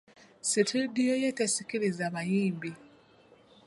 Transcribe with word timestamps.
Situdiyo 0.49 1.15
ye 1.23 1.29
tesikiriza 1.39 2.03
bayimbi. 2.13 2.71